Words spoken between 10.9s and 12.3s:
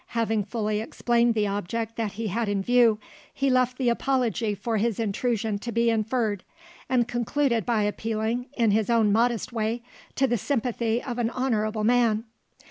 of an honourable man.